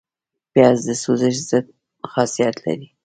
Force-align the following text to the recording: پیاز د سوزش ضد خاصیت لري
پیاز 0.53 0.77
د 0.87 0.89
سوزش 1.03 1.35
ضد 1.49 1.65
خاصیت 2.11 2.55
لري 2.65 2.87